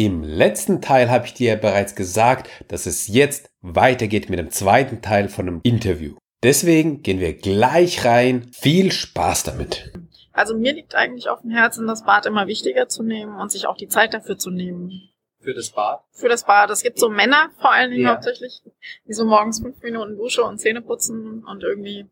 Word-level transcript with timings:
Im 0.00 0.22
letzten 0.22 0.80
Teil 0.80 1.10
habe 1.10 1.26
ich 1.26 1.34
dir 1.34 1.56
bereits 1.56 1.94
gesagt, 1.94 2.48
dass 2.68 2.86
es 2.86 3.06
jetzt 3.06 3.50
weitergeht 3.60 4.30
mit 4.30 4.38
dem 4.38 4.50
zweiten 4.50 5.02
Teil 5.02 5.28
von 5.28 5.44
dem 5.44 5.60
Interview. 5.62 6.14
Deswegen 6.42 7.02
gehen 7.02 7.20
wir 7.20 7.34
gleich 7.34 8.02
rein. 8.06 8.50
Viel 8.58 8.92
Spaß 8.92 9.42
damit. 9.42 9.92
Also 10.32 10.56
mir 10.56 10.72
liegt 10.72 10.94
eigentlich 10.94 11.28
auf 11.28 11.42
dem 11.42 11.50
Herzen, 11.50 11.86
das 11.86 12.06
Bad 12.06 12.24
immer 12.24 12.46
wichtiger 12.46 12.88
zu 12.88 13.02
nehmen 13.02 13.38
und 13.38 13.52
sich 13.52 13.66
auch 13.66 13.76
die 13.76 13.88
Zeit 13.88 14.14
dafür 14.14 14.38
zu 14.38 14.48
nehmen. 14.48 15.10
Für 15.38 15.52
das 15.52 15.68
Bad? 15.68 16.00
Für 16.12 16.30
das 16.30 16.44
Bad. 16.44 16.70
Es 16.70 16.82
gibt 16.82 16.98
so 16.98 17.10
Männer 17.10 17.50
vor 17.60 17.70
allen 17.70 17.90
Dingen 17.90 18.04
Ja. 18.04 18.14
hauptsächlich, 18.14 18.62
die 19.06 19.12
so 19.12 19.26
morgens 19.26 19.60
fünf 19.60 19.82
Minuten 19.82 20.16
Dusche 20.16 20.44
und 20.44 20.56
Zähne 20.56 20.80
putzen 20.80 21.44
und 21.44 21.62
irgendwie 21.62 22.06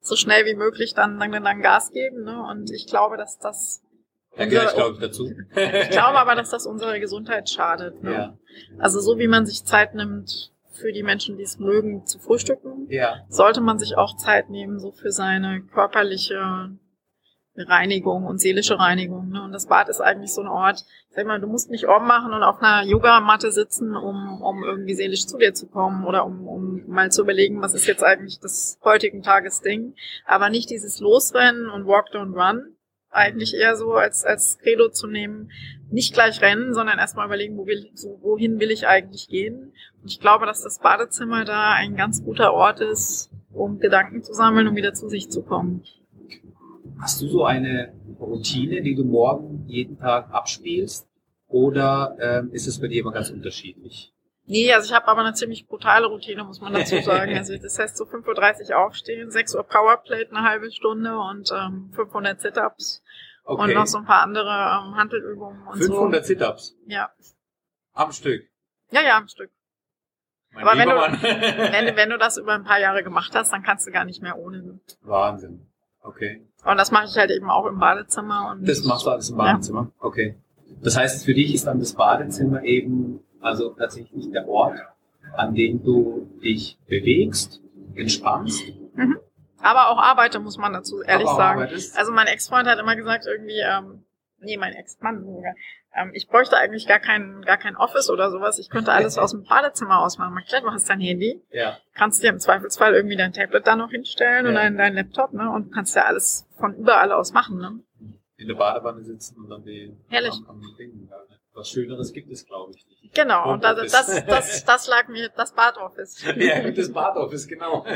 so 0.00 0.16
schnell 0.16 0.46
wie 0.46 0.54
möglich 0.54 0.94
dann, 0.94 1.20
dann, 1.20 1.30
dann 1.30 1.60
Gas 1.60 1.92
geben. 1.92 2.24
Ne? 2.24 2.42
Und 2.50 2.70
ich 2.70 2.86
glaube, 2.86 3.18
dass 3.18 3.38
das 3.38 3.82
Ja, 4.36 4.46
gleich 4.46 4.74
glaube 4.74 4.94
ich 4.94 5.00
dazu. 5.00 5.30
Ich 5.56 5.90
glaube 5.90 6.18
aber, 6.18 6.34
dass 6.34 6.50
das 6.50 6.66
unserer 6.66 6.98
Gesundheit 6.98 7.48
schadet. 7.48 8.02
Ne? 8.02 8.12
Ja. 8.12 8.38
Also 8.78 9.00
so 9.00 9.18
wie 9.18 9.28
man 9.28 9.46
sich 9.46 9.64
Zeit 9.64 9.94
nimmt 9.94 10.52
für 10.72 10.92
die 10.92 11.02
Menschen, 11.04 11.36
die 11.36 11.44
es 11.44 11.58
mögen, 11.58 12.04
zu 12.06 12.18
frühstücken, 12.18 12.86
Ja. 12.90 13.24
sollte 13.28 13.60
man 13.60 13.78
sich 13.78 13.96
auch 13.96 14.16
Zeit 14.16 14.50
nehmen, 14.50 14.78
so 14.80 14.90
für 14.90 15.12
seine 15.12 15.62
körperliche 15.62 16.70
Reinigung 17.56 18.24
und 18.26 18.38
seelische 18.40 18.78
Reinigung. 18.78 19.28
Ne? 19.28 19.42
Und 19.42 19.52
das 19.52 19.66
Bad 19.66 19.88
ist 19.88 20.00
eigentlich 20.00 20.34
so 20.34 20.40
ein 20.40 20.48
Ort, 20.48 20.84
sag 21.10 21.24
mal, 21.26 21.40
du 21.40 21.46
musst 21.46 21.70
nicht 21.70 21.86
Om 21.86 22.04
machen 22.06 22.32
und 22.32 22.42
auf 22.42 22.60
einer 22.60 22.84
Yogamatte 22.84 23.52
sitzen, 23.52 23.94
um, 23.94 24.42
um 24.42 24.64
irgendwie 24.64 24.94
seelisch 24.94 25.26
zu 25.26 25.38
dir 25.38 25.54
zu 25.54 25.68
kommen 25.68 26.04
oder 26.04 26.26
um, 26.26 26.48
um 26.48 26.82
mal 26.88 27.12
zu 27.12 27.22
überlegen, 27.22 27.62
was 27.62 27.74
ist 27.74 27.86
jetzt 27.86 28.02
eigentlich 28.02 28.40
das 28.40 28.80
heutigen 28.82 29.22
Tages 29.22 29.60
Ding. 29.60 29.94
Aber 30.26 30.50
nicht 30.50 30.68
dieses 30.70 30.98
Losrennen 30.98 31.70
und 31.70 31.86
Walk, 31.86 32.08
don't 32.12 32.34
run. 32.34 32.73
Eigentlich 33.14 33.54
eher 33.54 33.76
so 33.76 33.92
als, 33.92 34.24
als 34.24 34.58
Credo 34.58 34.88
zu 34.88 35.06
nehmen, 35.06 35.50
nicht 35.90 36.14
gleich 36.14 36.42
rennen, 36.42 36.74
sondern 36.74 36.98
erstmal 36.98 37.26
überlegen, 37.26 37.56
wo 37.56 37.66
will, 37.66 37.90
so, 37.94 38.18
wohin 38.22 38.58
will 38.58 38.70
ich 38.70 38.88
eigentlich 38.88 39.28
gehen. 39.28 39.72
Und 40.02 40.10
ich 40.10 40.18
glaube, 40.18 40.46
dass 40.46 40.62
das 40.62 40.80
Badezimmer 40.80 41.44
da 41.44 41.72
ein 41.72 41.94
ganz 41.94 42.24
guter 42.24 42.52
Ort 42.52 42.80
ist, 42.80 43.30
um 43.52 43.78
Gedanken 43.78 44.22
zu 44.24 44.32
sammeln 44.32 44.66
und 44.66 44.76
wieder 44.76 44.94
zu 44.94 45.08
sich 45.08 45.30
zu 45.30 45.42
kommen. 45.42 45.84
Hast 47.00 47.22
du 47.22 47.28
so 47.28 47.44
eine 47.44 47.92
Routine, 48.18 48.82
die 48.82 48.94
du 48.94 49.04
morgen 49.04 49.64
jeden 49.68 49.98
Tag 49.98 50.30
abspielst? 50.32 51.06
Oder 51.46 52.16
ähm, 52.20 52.50
ist 52.52 52.66
es 52.66 52.80
bei 52.80 52.88
dir 52.88 53.02
immer 53.02 53.12
ganz 53.12 53.30
unterschiedlich? 53.30 54.12
Nee, 54.46 54.72
also 54.74 54.86
ich 54.86 54.92
habe 54.92 55.08
aber 55.08 55.20
eine 55.22 55.32
ziemlich 55.34 55.66
brutale 55.66 56.06
Routine, 56.06 56.44
muss 56.44 56.60
man 56.60 56.72
dazu 56.74 57.00
sagen. 57.02 57.36
Also 57.36 57.56
das 57.56 57.78
heißt 57.78 57.96
so 57.96 58.04
5.30 58.04 58.70
Uhr 58.70 58.78
aufstehen, 58.78 59.30
6 59.30 59.54
Uhr 59.54 59.62
Powerplate 59.64 60.30
eine 60.30 60.42
halbe 60.48 60.70
Stunde 60.70 61.18
und 61.18 61.50
ähm, 61.52 61.90
500 61.94 62.40
Sit-Ups 62.40 63.02
und 63.44 63.60
Okay. 63.60 63.74
noch 63.74 63.86
so 63.86 63.98
ein 63.98 64.04
paar 64.04 64.22
andere 64.22 64.48
ähm, 64.50 64.96
Handelübungen 64.96 65.66
und 65.66 65.78
500 65.78 66.24
so. 66.24 66.28
Sit-Ups 66.28 66.76
Ja. 66.86 67.10
am 67.94 68.12
Stück. 68.12 68.46
ja, 68.90 69.00
ja, 69.02 69.16
am 69.16 69.28
Stück. 69.28 69.50
Mein 70.52 70.68
Aber 70.68 70.78
wenn 70.78 70.88
du-. 70.88 70.94
Wenn, 71.72 71.96
wenn 71.96 72.10
du 72.10 72.18
das 72.18 72.36
über 72.36 72.52
ein 72.52 72.62
paar 72.64 72.78
Jahre 72.78 73.02
gemacht 73.02 73.34
hast, 73.34 73.52
dann 73.52 73.62
kannst 73.64 73.86
du 73.86 73.90
gar 73.90 74.04
nicht 74.04 74.22
mehr 74.22 74.38
ohne. 74.38 74.62
ne? 74.62 74.78
Wahnsinn. 75.02 75.66
Okay. 76.00 76.46
Und 76.64 76.76
das 76.76 76.90
mache 76.92 77.06
ich 77.06 77.16
halt 77.16 77.30
eben 77.32 77.50
auch 77.50 77.66
im 77.66 77.78
Badezimmer. 77.78 78.50
Und 78.52 78.68
Das 78.68 78.84
machst 78.84 79.04
du 79.06 79.10
alles 79.10 79.30
im 79.30 79.38
Ja. 79.38 79.44
Badezimmer? 79.44 79.90
Okay. 80.00 80.36
Das 80.82 80.96
heißt, 80.96 81.24
für 81.24 81.34
dich 81.34 81.52
ist 81.54 81.66
dann 81.66 81.80
das 81.80 81.94
Badezimmer 81.94 82.62
eben 82.62 83.23
also 83.44 83.70
tatsächlich 83.70 84.30
der 84.30 84.48
Ort, 84.48 84.78
an 85.36 85.54
dem 85.54 85.82
du 85.82 86.28
dich 86.42 86.78
bewegst, 86.86 87.60
entspannst. 87.94 88.62
Aber 89.60 89.90
auch 89.90 89.98
arbeite, 89.98 90.40
muss 90.40 90.58
man 90.58 90.72
dazu 90.72 91.02
ehrlich 91.02 91.28
aber 91.28 91.36
sagen. 91.36 91.60
Also 91.96 92.12
mein 92.12 92.26
Ex-Freund 92.26 92.68
hat 92.68 92.78
immer 92.78 92.96
gesagt, 92.96 93.24
irgendwie, 93.26 93.60
ähm, 93.60 94.04
nee, 94.40 94.56
mein 94.56 94.72
Ex-Mann 94.74 95.24
sogar, 95.24 95.54
ähm, 95.96 96.10
ich 96.12 96.28
bräuchte 96.28 96.56
eigentlich 96.56 96.86
gar 96.86 96.98
kein, 96.98 97.42
gar 97.42 97.56
kein 97.56 97.76
Office 97.76 98.10
oder 98.10 98.30
sowas. 98.30 98.58
Ich 98.58 98.68
könnte 98.68 98.92
alles 98.92 99.16
aus 99.16 99.30
dem 99.30 99.44
Badezimmer 99.44 100.00
aus 100.00 100.18
machen. 100.18 100.34
Man 100.34 100.44
klar, 100.44 100.60
du 100.60 100.70
hast 100.70 100.88
dein 100.90 101.00
Handy, 101.00 101.40
Ja. 101.50 101.78
kannst 101.94 102.22
dir 102.22 102.30
im 102.30 102.38
Zweifelsfall 102.40 102.94
irgendwie 102.94 103.16
dein 103.16 103.32
Tablet 103.32 103.66
da 103.66 103.76
noch 103.76 103.90
hinstellen 103.90 104.46
und 104.46 104.54
Ja. 104.54 104.60
dein, 104.62 104.76
dein 104.76 104.94
Laptop, 104.94 105.32
ne? 105.32 105.48
Und 105.50 105.72
kannst 105.72 105.94
ja 105.94 106.04
alles 106.04 106.46
von 106.58 106.74
überall 106.74 107.12
aus 107.12 107.32
machen, 107.32 107.58
ne? 107.58 107.78
In 108.36 108.48
der 108.48 108.56
Badewanne 108.56 109.02
sitzen 109.04 109.36
und 109.40 109.48
dann 109.48 109.64
die 109.64 109.96
Herrlich. 110.08 110.34
Am, 110.48 110.56
am 110.56 110.62
Ding, 110.78 111.08
ja. 111.08 111.16
Was 111.54 111.68
Schöneres 111.70 112.12
gibt 112.12 112.30
es, 112.32 112.44
glaube 112.44 112.72
ich, 112.74 112.84
nicht. 112.88 112.93
Genau, 113.14 113.52
und 113.52 113.62
das, 113.62 113.92
das, 113.92 114.26
das, 114.26 114.64
das 114.64 114.88
lag 114.88 115.08
mir, 115.08 115.28
das 115.36 115.52
Badoffice. 115.52 116.24
ja, 116.36 116.70
das 116.70 116.92
Badoffice, 116.92 117.46
genau. 117.46 117.86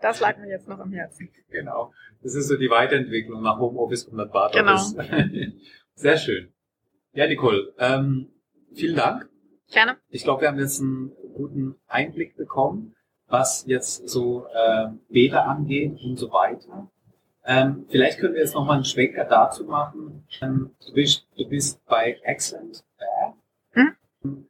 Das 0.00 0.20
lag 0.20 0.38
mir 0.38 0.48
jetzt 0.48 0.68
noch 0.68 0.78
am 0.78 0.92
Herzen. 0.92 1.30
genau. 1.50 1.92
Das 2.22 2.34
ist 2.34 2.48
so 2.48 2.56
die 2.56 2.70
Weiterentwicklung 2.70 3.42
nach 3.42 3.58
Homeoffice 3.58 4.04
und 4.04 4.18
dann 4.18 4.30
Badoffice. 4.30 4.94
Genau. 4.94 5.52
Sehr 5.94 6.16
schön. 6.16 6.52
Ja, 7.12 7.26
Nicole, 7.26 7.72
ähm, 7.78 8.30
vielen 8.72 8.96
Dank. 8.96 9.28
Gerne. 9.70 9.96
Ich 10.08 10.24
glaube, 10.24 10.42
wir 10.42 10.48
haben 10.48 10.58
jetzt 10.58 10.80
einen 10.80 11.12
guten 11.34 11.76
Einblick 11.86 12.36
bekommen, 12.36 12.94
was 13.26 13.64
jetzt 13.66 14.08
so 14.08 14.46
äh, 14.46 14.88
Beta 15.08 15.42
angeht 15.42 15.98
und 16.02 16.16
so 16.16 16.30
weiter. 16.30 16.90
Ähm, 17.44 17.86
vielleicht 17.88 18.18
können 18.18 18.34
wir 18.34 18.40
jetzt 18.40 18.54
nochmal 18.54 18.76
einen 18.76 18.84
Schwenker 18.84 19.24
dazu 19.24 19.64
machen. 19.64 20.26
Ähm, 20.40 20.74
du, 20.86 20.92
bist, 20.92 21.26
du 21.36 21.48
bist 21.48 21.84
bei 21.86 22.20
Accent. 22.24 22.84
Äh, 22.98 23.30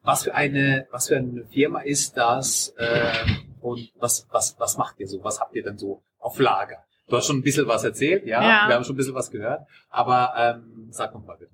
Was 0.02 0.24
für 0.24 0.34
eine, 0.34 0.86
was 0.90 1.08
für 1.08 1.16
eine 1.16 1.44
Firma 1.46 1.80
ist 1.80 2.16
das? 2.16 2.74
Äh, 2.76 3.12
und 3.60 3.92
was, 3.98 4.26
was, 4.30 4.56
was 4.58 4.76
macht 4.76 4.98
ihr 4.98 5.06
so? 5.06 5.22
Was 5.22 5.40
habt 5.40 5.54
ihr 5.54 5.62
denn 5.62 5.78
so 5.78 6.02
auf 6.18 6.38
Lager? 6.38 6.78
Du 7.08 7.16
hast 7.16 7.26
schon 7.26 7.38
ein 7.38 7.42
bisschen 7.42 7.66
was 7.66 7.84
erzählt, 7.84 8.24
ja. 8.26 8.42
Ja. 8.42 8.68
Wir 8.68 8.74
haben 8.74 8.84
schon 8.84 8.94
ein 8.94 8.96
bisschen 8.96 9.14
was 9.14 9.30
gehört. 9.30 9.66
Aber 9.88 10.32
ähm, 10.36 10.88
sag 10.90 11.14
noch 11.14 11.24
mal 11.24 11.36
bitte. 11.36 11.52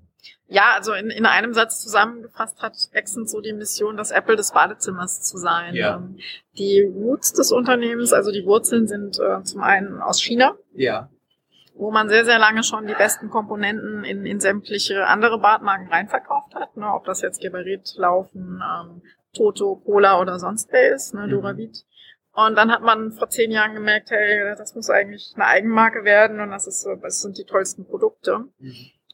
Ja, 0.48 0.74
also 0.74 0.92
in, 0.92 1.10
in 1.10 1.26
einem 1.26 1.52
Satz 1.54 1.80
zusammengefasst 1.82 2.62
hat 2.62 2.74
Exxon 2.92 3.26
so 3.26 3.40
die 3.40 3.52
Mission, 3.52 3.96
das 3.96 4.10
Apple 4.10 4.36
des 4.36 4.52
Badezimmers 4.52 5.22
zu 5.22 5.38
sein. 5.38 5.74
Ja. 5.74 5.96
Ähm, 5.96 6.18
Die 6.58 6.82
Roots 6.82 7.32
des 7.32 7.52
Unternehmens, 7.52 8.12
also 8.12 8.30
die 8.32 8.44
Wurzeln 8.44 8.86
sind 8.86 9.18
äh, 9.18 9.42
zum 9.42 9.60
einen 9.60 10.00
aus 10.00 10.22
China, 10.22 10.56
Ja, 10.74 11.10
wo 11.78 11.90
man 11.90 12.08
sehr, 12.08 12.24
sehr 12.24 12.38
lange 12.38 12.62
schon 12.62 12.86
die 12.86 12.94
besten 12.94 13.30
Komponenten 13.30 14.04
in, 14.04 14.24
in 14.26 14.40
sämtliche 14.40 15.06
andere 15.06 15.38
Badmarken 15.38 15.88
reinverkauft 15.88 16.54
hat. 16.54 16.76
Ne? 16.76 16.86
Ob 16.92 17.04
das 17.04 17.20
jetzt 17.20 17.40
Geberit, 17.40 17.94
Laufen, 17.96 18.62
ähm, 18.62 19.02
Toto, 19.34 19.76
Cola 19.84 20.20
oder 20.20 20.38
sonst 20.38 20.72
wer 20.72 20.94
ist, 20.94 21.14
ne? 21.14 21.26
Mhm. 21.26 21.30
Duravit. 21.30 21.84
Und 22.32 22.54
dann 22.56 22.70
hat 22.70 22.82
man 22.82 23.12
vor 23.12 23.30
zehn 23.30 23.50
Jahren 23.50 23.74
gemerkt, 23.74 24.10
hey, 24.10 24.54
das 24.58 24.74
muss 24.74 24.90
eigentlich 24.90 25.32
eine 25.36 25.46
Eigenmarke 25.46 26.04
werden 26.04 26.40
und 26.40 26.50
das, 26.50 26.66
ist, 26.66 26.86
das 27.00 27.22
sind 27.22 27.38
die 27.38 27.44
tollsten 27.44 27.86
Produkte. 27.86 28.44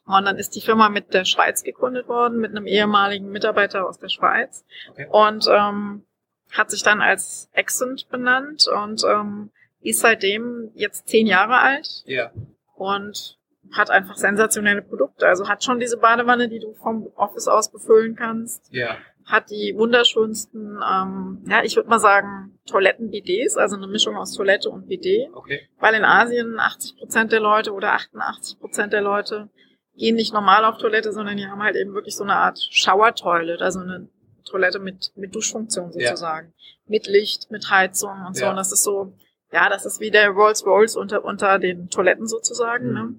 Und 0.04 0.24
dann 0.24 0.38
ist 0.38 0.56
die 0.56 0.60
Firma 0.60 0.88
mit 0.88 1.14
der 1.14 1.24
Schweiz 1.24 1.62
gegründet 1.62 2.08
worden, 2.08 2.40
mit 2.40 2.50
einem 2.50 2.66
ehemaligen 2.66 3.30
Mitarbeiter 3.30 3.88
aus 3.88 4.00
der 4.00 4.08
Schweiz. 4.08 4.64
Okay. 4.90 5.06
Und 5.08 5.46
ähm, 5.48 6.04
hat 6.50 6.72
sich 6.72 6.82
dann 6.82 7.00
als 7.00 7.48
Accent 7.54 8.08
benannt 8.10 8.66
und 8.66 9.04
ähm, 9.04 9.50
ist 9.82 10.00
seitdem 10.00 10.70
jetzt 10.74 11.08
zehn 11.08 11.26
Jahre 11.26 11.58
alt 11.58 12.02
ja, 12.06 12.30
und 12.74 13.38
hat 13.72 13.90
einfach 13.90 14.16
sensationelle 14.16 14.82
Produkte. 14.82 15.26
Also 15.26 15.48
hat 15.48 15.64
schon 15.64 15.80
diese 15.80 15.96
Badewanne, 15.96 16.48
die 16.48 16.58
du 16.58 16.74
vom 16.74 17.08
Office 17.16 17.48
aus 17.48 17.70
befüllen 17.70 18.16
kannst, 18.16 18.68
ja, 18.70 18.96
hat 19.24 19.50
die 19.50 19.74
wunderschönsten, 19.76 20.80
ähm, 20.82 21.44
ja, 21.46 21.62
ich 21.62 21.76
würde 21.76 21.88
mal 21.88 22.00
sagen, 22.00 22.58
Toiletten-BDs, 22.66 23.56
also 23.56 23.76
eine 23.76 23.86
Mischung 23.86 24.16
aus 24.16 24.32
Toilette 24.34 24.68
und 24.68 24.88
BD. 24.88 25.28
okay. 25.32 25.68
Weil 25.78 25.94
in 25.94 26.04
Asien 26.04 26.58
80 26.58 26.96
Prozent 26.96 27.32
der 27.32 27.40
Leute 27.40 27.72
oder 27.72 27.92
88 27.92 28.58
Prozent 28.58 28.92
der 28.92 29.00
Leute 29.00 29.48
gehen 29.96 30.16
nicht 30.16 30.32
normal 30.32 30.64
auf 30.64 30.78
Toilette, 30.78 31.12
sondern 31.12 31.36
die 31.36 31.46
haben 31.46 31.62
halt 31.62 31.76
eben 31.76 31.94
wirklich 31.94 32.16
so 32.16 32.24
eine 32.24 32.34
Art 32.34 32.58
Shower-Toilet, 32.70 33.62
also 33.62 33.80
eine 33.80 34.08
Toilette 34.44 34.78
mit, 34.80 35.12
mit 35.16 35.34
Duschfunktion 35.34 35.92
Ja. 35.94 36.08
sozusagen. 36.08 36.52
Mit 36.86 37.06
Licht, 37.06 37.50
mit 37.50 37.70
Heizung 37.70 38.24
und 38.26 38.36
so. 38.36 38.44
Ja. 38.44 38.50
Und 38.50 38.56
das 38.56 38.72
ist 38.72 38.82
so, 38.82 39.12
ja, 39.52 39.68
das 39.68 39.86
ist 39.86 40.00
wie 40.00 40.10
der 40.10 40.30
Rolls 40.30 40.64
Rolls 40.66 40.96
unter, 40.96 41.24
unter 41.24 41.58
den 41.58 41.90
Toiletten 41.90 42.26
sozusagen. 42.26 42.88
Mhm. 42.88 42.94
Ne? 42.94 43.14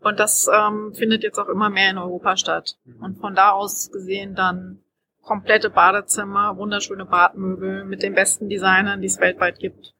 Und 0.00 0.20
das 0.20 0.48
ähm, 0.52 0.92
findet 0.94 1.22
jetzt 1.22 1.38
auch 1.38 1.48
immer 1.48 1.70
mehr 1.70 1.90
in 1.90 1.98
Europa 1.98 2.36
statt. 2.36 2.76
Mhm. 2.84 3.02
Und 3.02 3.18
von 3.18 3.34
da 3.34 3.52
aus 3.52 3.90
gesehen 3.90 4.34
dann 4.34 4.80
komplette 5.22 5.70
Badezimmer, 5.70 6.56
wunderschöne 6.56 7.06
Badmöbel 7.06 7.84
mit 7.84 8.02
den 8.02 8.14
besten 8.14 8.48
Designern, 8.48 9.00
die 9.00 9.06
es 9.06 9.20
weltweit 9.20 9.58
gibt. 9.58 9.94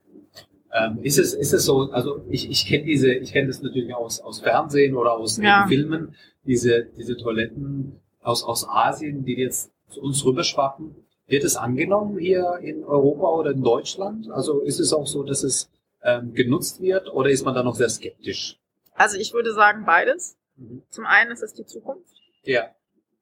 Ähm, 0.73 0.99
ist 1.03 1.19
es 1.19 1.35
ist 1.35 1.53
es 1.53 1.64
so? 1.64 1.91
Also 1.93 2.25
ich 2.29 2.50
ich 2.50 2.67
kenne 2.67 2.85
diese 2.85 3.12
ich 3.14 3.32
kenne 3.32 3.49
das 3.49 3.62
natürlich 3.62 3.94
aus 3.94 4.20
aus 4.20 4.41
Fernsehen 4.41 4.97
oder 4.97 5.12
aus 5.12 5.38
Ja. 5.38 5.67
Filmen 5.69 6.14
diese 6.44 6.87
diese 6.97 7.17
Toiletten 7.17 8.00
aus 8.20 8.44
aus 8.44 8.69
Asien, 8.69 9.25
die 9.25 9.37
jetzt 9.37 9.73
zu 9.88 10.03
uns 10.03 10.25
rüberschwappen. 10.25 10.97
Wird 11.26 11.44
es 11.44 11.56
angenommen 11.56 12.19
hier 12.19 12.58
in 12.61 12.85
Europa 12.85 13.29
oder 13.29 13.53
in 13.53 13.62
Deutschland? 13.62 14.31
Also 14.31 14.61
ist 14.61 14.81
es 14.81 14.93
auch 14.93 15.06
so, 15.06 15.23
dass 15.23 15.43
es 15.43 15.70
ähm, 16.05 16.33
genutzt 16.33 16.81
wird 16.81 17.09
oder 17.12 17.31
ist 17.31 17.45
man 17.45 17.55
da 17.55 17.62
noch 17.62 17.75
sehr 17.75 17.89
skeptisch? 17.89 18.59
Also 18.95 19.19
ich 19.19 19.33
würde 19.33 19.53
sagen 19.53 19.85
beides. 19.85 20.37
Mhm. 20.56 20.85
Zum 20.89 21.06
einen 21.06 21.33
ist 21.33 21.43
es 21.43 21.55
die 21.55 21.67
Zukunft, 21.67 22.15
Ja, 22.43 22.71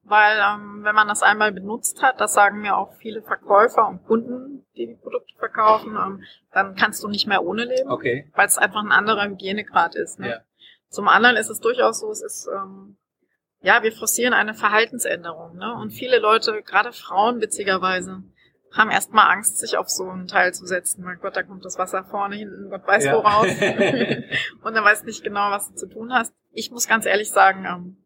weil 0.05 0.39
ähm, 0.39 0.81
wenn 0.83 0.95
man 0.95 1.09
das 1.09 1.23
einmal 1.23 1.53
benutzt 1.53 2.03
hat, 2.03 2.21
das 2.21 2.35
sagen 2.35 2.61
mir 2.61 2.77
auch 2.77 2.95
viele 2.95 3.23
Verkäufer 3.23 3.87
und 3.89 4.05
Kunden, 4.05 4.67
die 4.77 4.87
die 4.87 4.97
Produkte 4.97 5.35
verkaufen, 5.39 5.97
ähm, 5.97 6.25
dann 6.53 6.75
kannst 6.75 7.03
du 7.05 7.09
nicht 7.09 7.29
mehr 7.29 7.45
ohne 7.45 7.65
leben, 7.65 7.89
okay. 7.89 8.29
weil 8.35 8.47
es 8.47 8.59
einfach 8.59 8.83
ein 8.83 8.93
anderer 8.93 9.29
Hygienegrad 9.29 9.95
ist. 9.95 10.19
Ne? 10.19 10.31
Ja. 10.31 10.41
Zum 10.89 11.09
anderen 11.09 11.37
ist 11.37 11.51
es 11.51 11.61
durchaus 11.61 12.01
so, 12.01 12.11
es 12.11 12.23
ist 12.23 12.49
ähm, 12.53 12.97
ja, 13.63 13.85
wir 13.85 13.93
forcieren 13.93 14.35
eine 14.35 14.55
Verhaltensänderung. 14.55 15.57
Ne? 15.57 15.73
Und 15.75 15.93
viele 15.93 16.19
Leute, 16.19 16.63
gerade 16.63 16.93
Frauen 16.93 17.41
witzigerweise, 17.41 18.25
haben 18.75 18.91
erstmal 18.91 19.31
Angst, 19.31 19.59
sich 19.59 19.77
auf 19.77 19.89
so 19.89 20.09
einen 20.09 20.27
Teil 20.27 20.55
zu 20.55 20.67
setzen. 20.67 21.05
Mein 21.05 21.19
Gott, 21.21 21.37
da 21.37 21.43
kommt 21.43 21.65
das 21.65 21.79
Wasser 21.79 22.05
vorne, 22.05 22.37
hinten, 22.37 22.71
Gott 22.71 22.87
weiß 22.87 23.05
Ja. 23.05 23.15
wo 23.15 23.19
raus. 23.21 23.47
und 24.63 24.75
dann 24.75 24.85
weißt 24.85 25.05
nicht 25.07 25.23
genau, 25.23 25.51
was 25.51 25.69
du 25.71 25.75
zu 25.75 25.87
tun 25.89 26.13
hast. 26.13 26.35
Ich 26.53 26.71
muss 26.71 26.89
ganz 26.89 27.07
ehrlich 27.07 27.31
sagen, 27.31 27.65
ähm, 27.67 27.97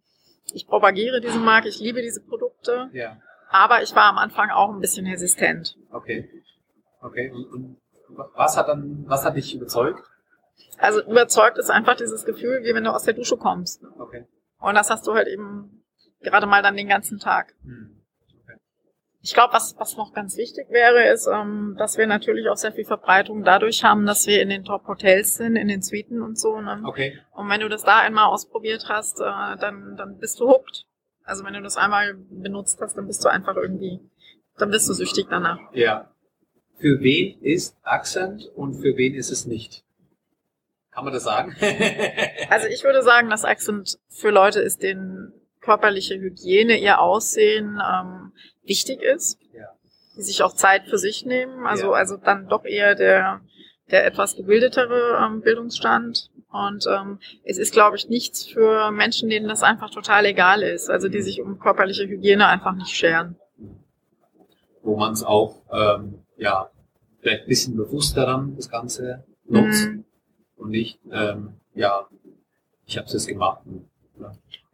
ich 0.52 0.66
propagiere 0.66 1.20
diese 1.20 1.38
Marke, 1.38 1.68
ich 1.68 1.78
liebe 1.80 2.02
diese 2.02 2.20
Produkte, 2.22 2.88
Ja, 2.92 3.16
aber 3.50 3.82
ich 3.82 3.94
war 3.94 4.04
am 4.04 4.18
Anfang 4.18 4.50
auch 4.50 4.72
ein 4.72 4.80
bisschen 4.80 5.06
resistent. 5.06 5.76
okay. 5.90 6.28
Okay. 7.02 7.30
Und, 7.30 7.44
und 7.52 7.76
was 8.34 8.56
hat 8.56 8.66
dann, 8.68 9.04
was 9.06 9.24
hat 9.24 9.36
dich 9.36 9.54
überzeugt? 9.54 10.02
Also 10.78 11.02
überzeugt 11.04 11.58
ist 11.58 11.70
einfach 11.70 11.94
dieses 11.96 12.24
Gefühl, 12.24 12.62
wie 12.64 12.74
wenn 12.74 12.84
du 12.84 12.92
aus 12.92 13.04
der 13.04 13.14
Dusche 13.14 13.36
kommst. 13.36 13.82
Okay. 13.98 14.26
Und 14.58 14.74
das 14.74 14.90
hast 14.90 15.06
du 15.06 15.14
halt 15.14 15.28
eben 15.28 15.84
gerade 16.20 16.46
mal 16.46 16.62
dann 16.62 16.76
den 16.76 16.88
ganzen 16.88 17.18
Tag. 17.18 17.54
Hm. 17.62 17.95
Ich 19.26 19.34
glaube, 19.34 19.54
was, 19.54 19.74
was 19.76 19.96
noch 19.96 20.14
ganz 20.14 20.36
wichtig 20.36 20.70
wäre, 20.70 21.12
ist, 21.12 21.26
ähm, 21.26 21.74
dass 21.78 21.98
wir 21.98 22.06
natürlich 22.06 22.48
auch 22.48 22.56
sehr 22.56 22.70
viel 22.70 22.84
Verbreitung 22.84 23.42
dadurch 23.42 23.82
haben, 23.82 24.06
dass 24.06 24.28
wir 24.28 24.40
in 24.40 24.48
den 24.48 24.64
Top-Hotels 24.64 25.34
sind, 25.34 25.56
in 25.56 25.66
den 25.66 25.82
Suiten 25.82 26.22
und 26.22 26.38
so. 26.38 26.60
Ne? 26.60 26.80
Okay. 26.84 27.18
Und 27.32 27.48
wenn 27.48 27.60
du 27.60 27.68
das 27.68 27.82
da 27.82 27.98
einmal 27.98 28.26
ausprobiert 28.26 28.84
hast, 28.88 29.18
äh, 29.18 29.56
dann, 29.58 29.96
dann 29.96 30.18
bist 30.18 30.38
du 30.38 30.46
hooked. 30.46 30.86
Also 31.24 31.44
wenn 31.44 31.54
du 31.54 31.60
das 31.60 31.76
einmal 31.76 32.14
benutzt 32.14 32.78
hast, 32.80 32.96
dann 32.96 33.08
bist 33.08 33.24
du 33.24 33.28
einfach 33.28 33.56
irgendwie, 33.56 33.98
dann 34.58 34.70
bist 34.70 34.88
du 34.88 34.92
süchtig 34.92 35.26
danach. 35.28 35.58
Ja. 35.72 36.08
Für 36.78 37.00
wen 37.00 37.42
ist 37.42 37.76
Accent 37.82 38.48
und 38.54 38.74
für 38.74 38.96
wen 38.96 39.16
ist 39.16 39.32
es 39.32 39.44
nicht? 39.44 39.82
Kann 40.92 41.02
man 41.04 41.12
das 41.12 41.24
sagen? 41.24 41.56
Also 42.48 42.68
ich 42.68 42.84
würde 42.84 43.02
sagen, 43.02 43.28
dass 43.28 43.44
Accent 43.44 43.98
für 44.08 44.30
Leute 44.30 44.60
ist, 44.60 44.84
denen 44.84 45.25
körperliche 45.66 46.14
Hygiene, 46.14 46.78
ihr 46.78 47.00
Aussehen 47.00 47.78
ähm, 47.92 48.32
wichtig 48.64 49.02
ist, 49.02 49.38
Ja. 49.52 49.66
die 50.16 50.22
sich 50.22 50.42
auch 50.44 50.54
Zeit 50.54 50.86
für 50.88 50.96
sich 50.98 51.26
nehmen. 51.26 51.66
Also, 51.66 51.86
Ja. 51.88 51.92
also 51.94 52.16
dann 52.16 52.48
doch 52.48 52.64
eher 52.64 52.94
der, 52.94 53.40
der 53.90 54.06
etwas 54.06 54.36
gebildetere 54.36 55.18
ähm, 55.22 55.40
Bildungsstand. 55.42 56.30
Und 56.50 56.86
ähm, 56.88 57.18
es 57.44 57.58
ist, 57.58 57.72
glaube 57.72 57.96
ich, 57.96 58.08
nichts 58.08 58.46
für 58.46 58.90
Menschen, 58.92 59.28
denen 59.28 59.48
das 59.48 59.62
einfach 59.62 59.90
total 59.90 60.24
egal 60.24 60.62
ist. 60.62 60.88
Also 60.88 61.08
die 61.08 61.20
sich 61.20 61.42
um 61.42 61.58
körperliche 61.58 62.06
Hygiene 62.06 62.46
einfach 62.46 62.72
nicht 62.74 62.94
scheren. 62.96 63.36
Wo 64.82 64.96
man 64.96 65.12
es 65.12 65.24
auch, 65.24 65.62
ähm, 65.72 66.22
ja, 66.36 66.70
vielleicht 67.20 67.42
ein 67.42 67.48
bisschen 67.48 67.76
bewusster 67.76 68.24
dann 68.24 68.54
das 68.56 68.70
Ganze 68.70 69.24
nutzt 69.48 69.88
Mhm. 69.88 70.04
und 70.56 70.70
nicht, 70.70 71.00
ähm, 71.10 71.54
ja, 71.74 72.06
ich 72.86 72.96
habe 72.96 73.06
es 73.08 73.12
jetzt 73.14 73.26
gemacht. 73.26 73.60
Ja. 73.66 73.72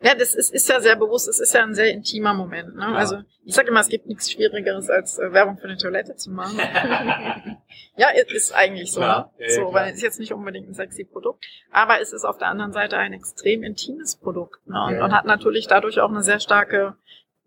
Ja, 0.04 0.16
das 0.16 0.34
ist, 0.34 0.52
ist 0.52 0.68
ja 0.68 0.80
sehr 0.80 0.96
bewusst, 0.96 1.28
es 1.28 1.38
ist 1.38 1.54
ja 1.54 1.62
ein 1.62 1.74
sehr 1.74 1.92
intimer 1.92 2.34
Moment. 2.34 2.74
Ne? 2.74 2.82
Ja. 2.82 2.94
Also 2.94 3.18
ich 3.44 3.54
sage 3.54 3.68
immer, 3.68 3.80
es 3.80 3.88
gibt 3.88 4.06
nichts 4.06 4.32
Schwierigeres, 4.32 4.90
als 4.90 5.18
äh, 5.18 5.32
Werbung 5.32 5.58
für 5.58 5.64
eine 5.64 5.76
Toilette 5.76 6.16
zu 6.16 6.30
machen. 6.30 6.58
ja, 7.96 8.08
es 8.14 8.32
ist 8.32 8.52
eigentlich 8.52 8.90
so. 8.90 9.00
Klar, 9.00 9.32
ne? 9.38 9.50
so 9.50 9.60
klar. 9.60 9.74
weil 9.74 9.90
es 9.90 9.96
ist 9.96 10.02
jetzt 10.02 10.18
nicht 10.18 10.32
unbedingt 10.32 10.68
ein 10.68 10.74
sexy 10.74 11.04
Produkt, 11.04 11.44
aber 11.70 12.00
es 12.00 12.12
ist 12.12 12.24
auf 12.24 12.36
der 12.36 12.48
anderen 12.48 12.72
Seite 12.72 12.96
ein 12.98 13.12
extrem 13.12 13.62
intimes 13.62 14.16
Produkt 14.16 14.66
ne? 14.66 14.82
und, 14.86 14.94
Ja. 14.94 15.04
und 15.04 15.12
hat 15.12 15.24
natürlich 15.24 15.68
dadurch 15.68 16.00
auch 16.00 16.10
eine 16.10 16.24
sehr 16.24 16.40
starke 16.40 16.96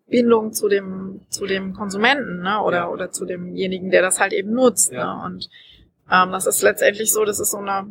Bindung 0.07 0.53
zu 0.53 0.69
dem 0.69 1.25
zu 1.29 1.47
dem 1.47 1.73
Konsumenten 1.73 2.41
ne? 2.41 2.61
oder 2.61 2.77
Ja. 2.77 2.89
oder 2.89 3.11
zu 3.11 3.25
demjenigen, 3.25 3.89
der 3.89 4.01
das 4.01 4.21
halt 4.21 4.31
eben 4.31 4.51
nutzt. 4.53 4.93
Ne? 4.93 5.21
Und 5.25 5.49
ähm, 6.09 6.31
das 6.31 6.45
ist 6.45 6.61
letztendlich 6.61 7.11
so, 7.11 7.25
das 7.25 7.39
ist 7.41 7.51
so 7.51 7.57
eine 7.57 7.85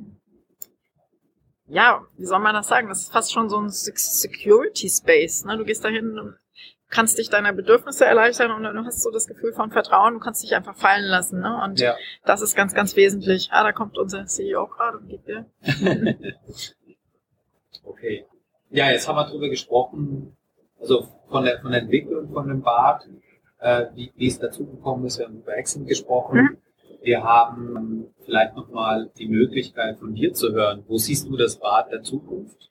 ja, 1.67 2.03
wie 2.17 2.27
soll 2.27 2.41
man 2.41 2.55
das 2.55 2.69
sagen? 2.69 2.89
Das 2.89 3.03
ist 3.03 3.13
fast 3.13 3.33
schon 3.33 3.49
so 3.49 3.59
ein 3.59 3.69
Sec- 3.71 3.99
Security 3.99 4.89
Space. 4.89 5.45
Ne? 5.45 5.57
Du 5.57 5.65
gehst 5.65 5.85
dahin 5.85 6.19
und 6.19 6.37
kannst 6.91 7.19
dich 7.19 7.29
deiner 7.31 7.53
Bedürfnisse 7.53 8.05
erleichtern 8.05 8.53
und 8.53 8.63
du 8.63 8.85
hast 8.85 9.03
so 9.03 9.11
das 9.11 9.27
Gefühl 9.27 9.53
von 9.53 9.71
Vertrauen, 9.73 10.15
du 10.15 10.21
kannst 10.21 10.43
dich 10.43 10.55
einfach 10.55 10.77
fallen 10.77 11.05
lassen. 11.07 11.41
Ne? 11.41 11.61
Und 11.65 11.81
ja. 11.81 11.97
das 12.25 12.41
ist 12.43 12.55
ganz, 12.55 12.75
ganz 12.75 12.95
wesentlich. 12.97 13.49
Ah, 13.51 13.65
da 13.65 13.73
kommt 13.73 13.99
unser 13.99 14.27
CEO 14.27 14.67
gerade 14.69 14.99
und 14.99 15.09
geht 15.09 15.27
wieder. 15.27 15.47
Okay. 17.85 18.25
Ja, 18.71 18.91
jetzt 18.91 19.07
haben 19.07 19.17
wir 19.17 19.27
drüber 19.29 19.49
gesprochen, 19.49 20.37
also 20.81 21.07
von 21.29 21.45
der, 21.45 21.61
von 21.61 21.71
der 21.71 21.83
Entwicklung 21.83 22.33
von 22.33 22.49
dem 22.49 22.63
Bad, 22.63 23.07
äh, 23.61 23.87
wie, 23.95 24.13
wie 24.17 24.27
es 24.27 24.39
dazu 24.39 24.67
gekommen 24.67 25.05
ist. 25.07 25.19
Wir 25.19 25.27
haben 25.27 25.37
über 25.39 25.53
Accent 25.53 25.87
gesprochen. 25.87 26.41
Mhm. 26.41 26.57
Wir 27.05 27.23
haben 27.23 28.06
vielleicht 28.25 28.56
nochmal 28.56 29.11
die 29.19 29.29
Möglichkeit 29.29 29.99
von 29.99 30.15
dir 30.15 30.33
zu 30.33 30.53
hören. 30.53 30.85
Wo 30.89 30.97
siehst 30.97 31.29
du 31.29 31.37
das 31.37 31.59
Bad 31.61 31.93
der 31.93 32.03
Zukunft? 32.03 32.71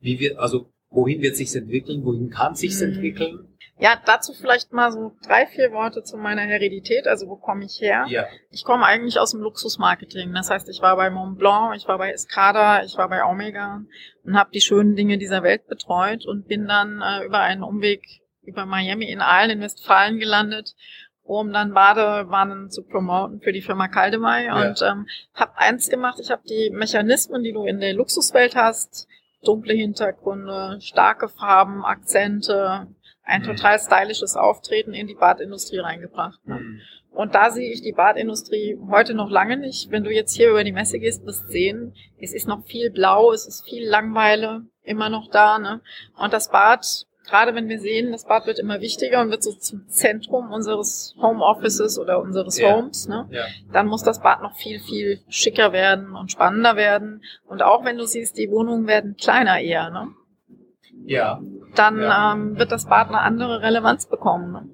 Wie 0.00 0.18
wird, 0.20 0.38
also, 0.38 0.70
wohin 0.90 1.20
wird 1.20 1.36
sich's 1.36 1.54
entwickeln? 1.54 2.04
Wohin 2.04 2.30
kann 2.30 2.54
sich's 2.54 2.80
Mhm. 2.80 2.94
entwickeln? 2.94 3.48
Ja, 3.78 4.00
dazu 4.06 4.32
vielleicht 4.32 4.72
mal 4.72 4.92
so 4.92 5.12
drei, 5.26 5.46
vier 5.46 5.72
Worte 5.72 6.02
zu 6.04 6.16
meiner 6.16 6.42
Heredität. 6.42 7.06
Also 7.08 7.26
wo 7.28 7.36
komme 7.36 7.64
ich 7.64 7.80
her? 7.80 8.06
Ja. 8.08 8.24
Ich 8.50 8.64
komme 8.64 8.86
eigentlich 8.86 9.18
aus 9.18 9.32
dem 9.32 9.40
Luxusmarketing. 9.40 10.32
Das 10.32 10.48
heißt, 10.48 10.68
ich 10.68 10.80
war 10.80 10.96
bei 10.96 11.10
Montblanc, 11.10 11.76
ich 11.76 11.88
war 11.88 11.98
bei 11.98 12.12
Escada, 12.12 12.84
ich 12.84 12.96
war 12.96 13.08
bei 13.08 13.24
Omega 13.24 13.82
und 14.24 14.38
habe 14.38 14.50
die 14.54 14.60
schönen 14.60 14.94
Dinge 14.94 15.18
dieser 15.18 15.42
Welt 15.42 15.66
betreut 15.66 16.24
und 16.24 16.46
bin 16.46 16.66
dann 16.68 17.02
äh, 17.02 17.26
über 17.26 17.40
einen 17.40 17.64
Umweg 17.64 18.02
über 18.42 18.66
Miami 18.66 19.10
in 19.10 19.20
Aalen 19.20 19.50
in 19.50 19.60
Westfalen 19.60 20.18
gelandet, 20.18 20.74
um 21.24 21.52
dann 21.52 21.72
Badewannen 21.74 22.70
zu 22.70 22.82
promoten 22.82 23.40
für 23.40 23.52
die 23.52 23.62
Firma 23.62 23.88
Caldemay 23.88 24.46
Ja. 24.46 24.68
und 24.68 24.80
ähm, 24.82 25.06
habe 25.34 25.56
eins 25.56 25.88
gemacht. 25.88 26.18
Ich 26.20 26.30
habe 26.30 26.42
die 26.48 26.70
Mechanismen, 26.70 27.42
die 27.42 27.52
du 27.52 27.64
in 27.64 27.80
der 27.80 27.94
Luxuswelt 27.94 28.54
hast, 28.54 29.08
dunkle 29.42 29.74
Hintergründe, 29.74 30.78
starke 30.80 31.28
Farben, 31.28 31.84
Akzente, 31.84 32.86
ein 33.24 33.40
Mhm. 33.42 33.46
total 33.46 33.78
stylisches 33.78 34.36
Auftreten 34.36 34.92
in 34.92 35.06
die 35.06 35.14
Badindustrie 35.14 35.78
reingebracht. 35.78 36.46
Ne? 36.46 36.60
Mhm. 36.60 36.80
Und 37.12 37.34
da 37.34 37.50
sehe 37.50 37.72
ich 37.72 37.80
die 37.80 37.92
Badindustrie 37.92 38.76
heute 38.90 39.14
noch 39.14 39.30
lange 39.30 39.56
nicht. 39.56 39.90
Wenn 39.90 40.02
du 40.04 40.10
jetzt 40.10 40.34
hier 40.34 40.50
über 40.50 40.64
die 40.64 40.72
Messe 40.72 40.98
gehst, 40.98 41.24
wirst 41.24 41.48
sehen, 41.48 41.94
es 42.20 42.34
ist 42.34 42.48
noch 42.48 42.64
viel 42.66 42.90
Blau, 42.90 43.32
es 43.32 43.46
ist 43.46 43.64
viel 43.68 43.88
Langweile 43.88 44.66
immer 44.82 45.08
noch 45.08 45.30
da. 45.30 45.58
Ne? 45.58 45.80
Und 46.16 46.32
das 46.32 46.50
Bad, 46.50 47.06
gerade 47.24 47.54
wenn 47.54 47.68
wir 47.68 47.80
sehen, 47.80 48.12
das 48.12 48.24
Bad 48.26 48.46
wird 48.46 48.58
immer 48.58 48.80
wichtiger 48.80 49.20
und 49.22 49.30
wird 49.30 49.42
so 49.42 49.52
zum 49.52 49.88
Zentrum 49.88 50.52
unseres 50.52 51.14
Homeoffices 51.20 51.98
oder 51.98 52.20
unseres 52.20 52.58
Ja. 52.58 52.74
Homes, 52.76 53.08
ne? 53.08 53.26
Ja. 53.30 53.42
dann 53.72 53.86
muss 53.86 54.02
das 54.02 54.20
Bad 54.22 54.42
noch 54.42 54.56
viel, 54.56 54.78
viel 54.80 55.20
schicker 55.28 55.72
werden 55.72 56.14
und 56.14 56.30
spannender 56.30 56.76
werden. 56.76 57.22
Und 57.46 57.62
auch 57.62 57.84
wenn 57.84 57.96
du 57.98 58.06
siehst, 58.06 58.36
die 58.38 58.50
Wohnungen 58.50 58.86
werden 58.86 59.16
kleiner 59.16 59.58
eher, 59.60 59.90
ne? 59.90 60.08
Ja. 61.06 61.40
dann 61.74 61.98
Ja. 62.00 62.32
ähm, 62.32 62.58
wird 62.58 62.70
das 62.72 62.86
Bad 62.86 63.08
eine 63.08 63.20
andere 63.20 63.60
Relevanz 63.62 64.06
bekommen. 64.08 64.52
Ne? 64.52 64.68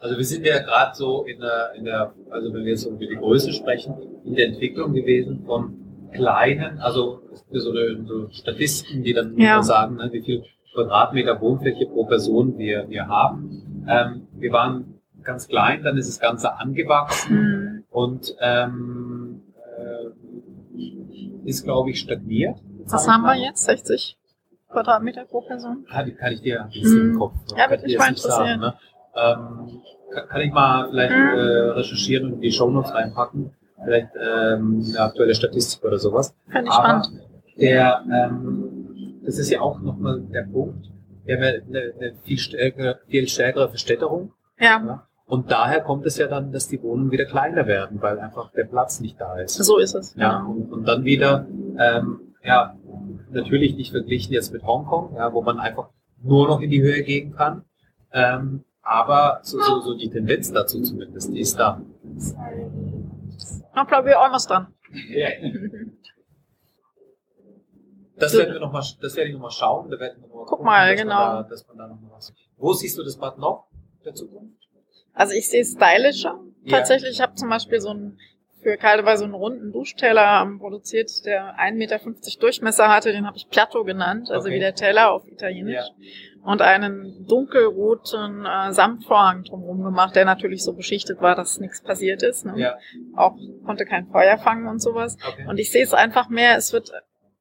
Also 0.00 0.16
wir 0.16 0.24
sind 0.24 0.46
ja 0.46 0.60
gerade 0.60 0.94
so 0.94 1.24
in 1.24 1.40
der, 1.40 1.72
in 1.76 1.84
der, 1.84 2.14
also 2.30 2.54
wenn 2.54 2.64
wir 2.64 2.70
jetzt 2.70 2.82
so 2.82 2.90
über 2.90 3.06
die 3.06 3.16
Größe 3.16 3.52
sprechen, 3.52 3.94
in 4.24 4.34
der 4.34 4.46
Entwicklung 4.46 4.94
gewesen 4.94 5.44
von 5.44 5.76
kleinen, 6.12 6.78
also 6.78 7.20
so, 7.52 7.70
eine, 7.70 8.04
so 8.06 8.28
Statistiken, 8.30 9.02
die 9.02 9.12
dann 9.12 9.36
Ja. 9.38 9.62
sagen, 9.62 9.96
ne, 9.96 10.08
wie 10.12 10.22
viel 10.22 10.44
Quadratmeter 10.74 11.40
Wohnfläche 11.40 11.86
pro 11.86 12.04
Person 12.04 12.56
wir, 12.58 12.88
wir 12.88 13.08
haben. 13.08 13.84
Ähm, 13.88 14.28
wir 14.32 14.52
waren 14.52 15.00
ganz 15.22 15.48
klein, 15.48 15.82
dann 15.82 15.96
ist 15.96 16.08
das 16.08 16.20
Ganze 16.20 16.56
angewachsen 16.58 17.36
Mhm. 17.36 17.84
und 17.90 18.34
ähm, 18.40 19.42
äh, 19.78 21.48
ist, 21.48 21.64
glaube 21.64 21.90
ich, 21.90 22.00
stagniert. 22.00 22.56
Was 22.86 23.08
haben 23.08 23.22
wir 23.22 23.34
jetzt? 23.34 23.64
60 23.64 24.16
Quadratmeter 24.68 25.24
pro 25.24 25.40
Person? 25.42 25.84
Kann, 25.90 26.08
ich- 26.08 26.16
kann 26.16 26.32
ich 26.32 26.40
dir 26.42 26.62
ein 26.64 26.70
bisschen 26.70 27.06
Mhm. 27.08 27.12
im 27.14 27.18
Kopf. 27.18 27.32
Ja, 27.50 27.56
kann 27.66 27.70
würde 27.70 27.82
ich 27.86 27.92
mich 27.92 27.98
mal 27.98 28.10
nicht 28.10 28.22
sagen, 28.22 28.50
interessieren. 28.50 28.60
ne? 28.60 28.74
ähm, 29.16 29.80
kann, 30.12 30.28
kann 30.28 30.40
ich 30.40 30.52
mal 30.52 30.88
vielleicht 30.90 31.12
Mhm. 31.12 31.38
äh, 31.38 31.40
recherchieren 31.70 32.32
und 32.34 32.40
die 32.40 32.52
Shownotes 32.52 32.94
reinpacken. 32.94 33.50
Vielleicht 33.82 34.08
ähm, 34.14 34.84
eine 34.88 35.00
aktuelle 35.00 35.34
Statistik 35.34 35.82
oder 35.84 35.98
sowas. 35.98 36.34
Finde 36.48 36.66
ich 36.66 36.70
Aber 36.72 37.02
spannend. 37.02 37.22
der, 37.58 38.02
ähm, 38.12 38.79
das 39.24 39.38
ist 39.38 39.50
ja 39.50 39.60
auch 39.60 39.80
nochmal 39.80 40.20
der 40.20 40.42
Punkt. 40.42 40.90
Wir 41.24 41.36
haben 41.36 41.42
ja 41.42 41.50
eine, 41.50 41.92
eine 41.98 42.14
viel, 42.22 42.38
stärkere, 42.38 43.00
viel 43.06 43.28
stärkere 43.28 43.68
Verstädterung. 43.68 44.32
Ja, 44.58 44.82
Ja? 44.84 45.06
Und 45.26 45.52
daher 45.52 45.80
kommt 45.80 46.06
es 46.06 46.18
ja 46.18 46.26
dann, 46.26 46.50
dass 46.50 46.66
die 46.66 46.82
Wohnungen 46.82 47.12
wieder 47.12 47.24
kleiner 47.24 47.66
werden, 47.66 48.02
weil 48.02 48.18
einfach 48.18 48.50
der 48.50 48.64
Platz 48.64 48.98
nicht 48.98 49.20
da 49.20 49.38
ist. 49.38 49.54
so 49.54 49.78
ist 49.78 49.94
es. 49.94 50.16
Ja, 50.16 50.44
und, 50.44 50.72
und 50.72 50.88
dann 50.88 51.04
wieder, 51.04 51.46
ähm, 51.78 52.34
ja, 52.42 52.74
natürlich 53.30 53.76
nicht 53.76 53.92
verglichen 53.92 54.32
jetzt 54.32 54.52
mit 54.52 54.64
Hongkong, 54.64 55.14
ja, 55.14 55.32
wo 55.32 55.40
man 55.40 55.60
einfach 55.60 55.90
nur 56.20 56.48
noch 56.48 56.60
in 56.60 56.70
die 56.70 56.82
Höhe 56.82 57.04
gehen 57.04 57.32
kann. 57.32 57.62
Ähm, 58.12 58.64
aber 58.82 59.38
so, 59.42 59.60
so, 59.60 59.80
so 59.80 59.96
die 59.96 60.10
Tendenz 60.10 60.52
dazu 60.52 60.82
zumindest, 60.82 61.32
die 61.32 61.38
ist 61.38 61.56
da. 61.60 61.80
Ich 62.16 63.86
glaube, 63.86 64.08
wir 64.08 64.20
almost 64.20 64.50
dran. 64.50 64.66
Das 68.20 68.36
werden 68.36 68.52
wir 68.52 68.60
noch 68.60 68.72
mal, 68.72 68.84
das 69.00 69.16
werde 69.16 69.28
ich 69.30 69.34
noch 69.34 69.42
mal 69.42 69.50
schauen. 69.50 69.90
Da 69.90 69.98
werden 69.98 70.20
wir 70.22 70.28
noch 70.28 70.34
mal 70.34 70.44
Guck 70.46 70.62
mal, 70.62 70.90
dass 70.92 71.00
genau. 71.02 71.14
Man 71.26 71.42
da, 71.42 71.48
dass 71.48 71.66
man 71.68 71.78
da 71.78 71.88
noch 71.88 72.00
mal 72.00 72.10
was. 72.12 72.32
Wo 72.56 72.72
siehst 72.72 72.96
du 72.98 73.02
das 73.02 73.16
Bad 73.16 73.38
noch 73.38 73.66
in 73.98 74.04
der 74.04 74.14
Zukunft? 74.14 74.56
Also 75.14 75.32
ich 75.34 75.48
sehe 75.48 75.62
es 75.62 75.72
stylischer. 75.72 76.38
Ja. 76.64 76.78
Tatsächlich, 76.78 77.10
ich 77.12 77.20
habe 77.20 77.34
zum 77.34 77.48
Beispiel 77.48 77.80
so 77.80 77.90
ein 77.90 78.18
für 78.62 78.76
Caldewey 78.76 79.16
so 79.16 79.24
einen 79.24 79.32
runden 79.34 79.72
Duschteller 79.72 80.46
produziert, 80.58 81.24
der 81.24 81.58
1,50 81.58 81.72
Meter 81.76 81.98
Durchmesser 82.40 82.88
hatte. 82.88 83.12
Den 83.12 83.26
habe 83.26 83.36
ich 83.38 83.48
Plato 83.48 83.84
genannt, 83.84 84.30
also 84.30 84.48
Okay. 84.48 84.56
wie 84.56 84.60
der 84.60 84.74
Teller 84.74 85.12
auf 85.12 85.26
Italienisch. 85.26 85.76
Ja. 85.76 86.42
Und 86.42 86.60
einen 86.62 87.26
dunkelroten 87.26 88.44
äh, 88.46 88.72
Samtvorhang 88.72 89.44
drumherum 89.44 89.82
gemacht, 89.82 90.14
der 90.14 90.24
natürlich 90.24 90.62
so 90.62 90.74
beschichtet 90.74 91.20
war, 91.20 91.34
dass 91.34 91.58
nichts 91.58 91.82
passiert 91.82 92.22
ist. 92.22 92.44
Ne? 92.46 92.54
Ja, 92.56 92.76
Auch 93.16 93.36
konnte 93.64 93.84
kein 93.84 94.06
Feuer 94.08 94.38
fangen 94.38 94.66
und 94.68 94.80
sowas. 94.80 95.16
okay. 95.26 95.46
Und 95.48 95.58
ich 95.58 95.70
sehe 95.70 95.82
es 95.82 95.94
einfach 95.94 96.28
mehr, 96.28 96.56
es 96.56 96.72
wird, 96.72 96.92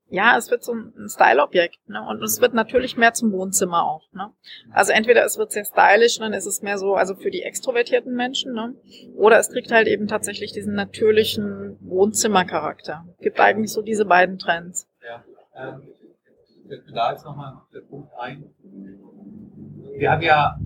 ja, 0.10 0.36
es 0.38 0.50
wird 0.50 0.64
so 0.64 0.74
ein 0.74 1.08
Style-Objekt, 1.08 1.78
ne? 1.88 2.02
Und 2.08 2.24
es 2.24 2.42
wird 2.42 2.54
natürlich 2.54 2.98
mehr 2.98 3.14
zum 3.14 3.32
Wohnzimmer 3.32 3.84
auch, 3.86 4.12
ne? 4.12 4.32
Also 4.72 4.92
entweder 4.92 5.24
es 5.26 5.38
wird 5.38 5.52
sehr 5.52 5.66
stylisch, 5.66 6.18
dann 6.20 6.34
ist 6.34 6.46
es 6.46 6.62
mehr 6.62 6.78
so, 6.78 6.96
also 6.96 7.16
für 7.16 7.30
die 7.32 7.44
extrovertierten 7.44 8.16
Menschen, 8.16 8.54
ne? 8.54 8.74
Oder 9.16 9.40
es 9.40 9.50
kriegt 9.50 9.72
halt 9.72 9.88
eben 9.88 10.08
tatsächlich 10.08 10.52
diesen 10.52 10.74
natürlichen 10.74 11.78
Wohnzimmercharakter. 11.82 13.06
Gibt 13.22 13.40
eigentlich 13.40 13.72
so 13.72 13.82
diese 13.82 14.06
beiden 14.06 14.40
Trends. 14.40 14.88
Ja, 15.06 15.24
ähm, 15.56 15.82
da 16.94 17.12
jetzt 17.12 17.26
nochmal 17.26 17.54
der 17.74 17.82
Punkt 17.82 18.10
ein. 18.20 18.44
Wir 19.98 20.12
haben 20.12 20.22
ja, 20.22 20.58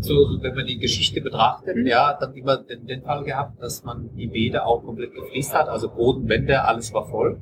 so, 0.00 0.14
wenn 0.40 0.54
man 0.54 0.66
die 0.66 0.78
Geschichte 0.78 1.20
betrachtet, 1.20 1.76
Mhm. 1.76 1.86
ja, 1.86 2.14
dann 2.18 2.34
immer 2.34 2.56
den, 2.58 2.86
den 2.86 3.02
Fall 3.02 3.24
gehabt, 3.24 3.60
dass 3.62 3.84
man 3.84 4.10
die 4.16 4.26
Bäder 4.26 4.66
auch 4.66 4.82
komplett 4.84 5.14
gefliest 5.14 5.54
hat, 5.54 5.68
also 5.68 5.88
Boden, 5.88 6.28
Wände, 6.28 6.62
alles 6.64 6.92
war 6.92 7.08
voll. 7.08 7.40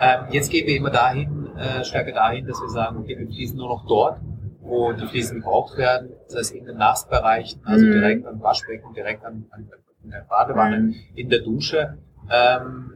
Ähm, 0.00 0.24
jetzt 0.30 0.50
gehen 0.50 0.66
wir 0.66 0.76
immer 0.76 0.90
dahin, 0.90 1.48
äh, 1.56 1.84
stärker 1.84 2.12
dahin, 2.12 2.46
dass 2.46 2.60
wir 2.60 2.68
sagen, 2.68 2.98
okay, 2.98 3.18
wir 3.18 3.26
fließen 3.26 3.56
nur 3.56 3.68
noch 3.68 3.86
dort, 3.86 4.20
wo 4.60 4.92
die 4.92 5.06
Fliesen 5.06 5.38
gebraucht 5.38 5.76
werden, 5.76 6.10
das 6.26 6.36
heißt 6.36 6.54
in 6.54 6.64
den 6.66 6.78
Nassbereichen, 6.78 7.60
also 7.64 7.84
Mhm. 7.86 7.92
direkt 7.92 8.26
am 8.26 8.40
Waschbecken, 8.42 8.94
direkt 8.94 9.24
an, 9.24 9.44
an 9.50 9.68
der 10.04 10.26
Badewanne, 10.28 10.78
Mhm. 10.78 10.94
in 11.14 11.28
der 11.28 11.40
Dusche. 11.40 11.98
Ähm, 12.30 12.88